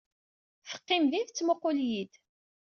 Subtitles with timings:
[0.69, 2.13] Teqqim din, tettmuqqul-iyi-d.